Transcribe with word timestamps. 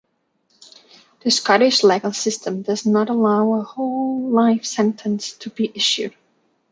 The 1.19 1.29
Scottish 1.29 1.83
legal 1.83 2.11
system 2.11 2.63
does 2.63 2.87
not 2.87 3.11
allow 3.11 3.53
a 3.53 3.61
whole 3.61 4.31
life 4.31 4.65
sentence 4.65 5.33
to 5.33 5.51
be 5.51 5.71
issued. 5.75 6.15